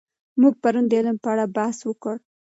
موږ 0.41 0.53
پرون 0.61 0.85
د 0.87 0.91
علم 0.99 1.17
په 1.23 1.29
اړه 1.33 1.45
بحث 1.55 1.77
وکړ. 1.85 2.15